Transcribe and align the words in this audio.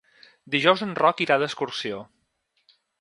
Dijous 0.55 0.81
en 0.85 0.95
Roc 1.01 1.21
irà 1.27 1.37
d'excursió. 1.43 2.01